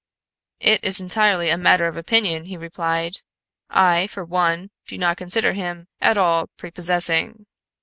[0.61, 3.17] "It is entirely a matter of opinion," he replied.
[3.69, 7.45] "I, for one, do not consider him at all prepossessing."